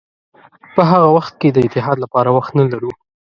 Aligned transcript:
په 0.75 0.81
هغه 0.89 1.07
وخت 1.17 1.33
کې 1.41 1.49
د 1.51 1.57
اتحاد 1.67 1.97
لپاره 2.03 2.29
وخت 2.37 2.51
نه 2.59 2.65
لرو. 2.71 2.91